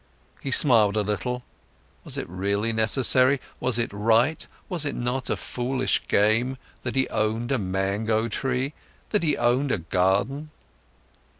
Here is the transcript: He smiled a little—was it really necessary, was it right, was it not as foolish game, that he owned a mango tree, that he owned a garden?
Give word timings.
He 0.41 0.49
smiled 0.49 0.97
a 0.97 1.03
little—was 1.03 2.17
it 2.17 2.27
really 2.27 2.73
necessary, 2.73 3.39
was 3.59 3.77
it 3.77 3.93
right, 3.93 4.47
was 4.67 4.83
it 4.83 4.95
not 4.95 5.29
as 5.29 5.37
foolish 5.39 6.07
game, 6.07 6.57
that 6.81 6.95
he 6.95 7.07
owned 7.09 7.51
a 7.51 7.59
mango 7.59 8.27
tree, 8.27 8.73
that 9.11 9.21
he 9.21 9.37
owned 9.37 9.71
a 9.71 9.77
garden? 9.77 10.49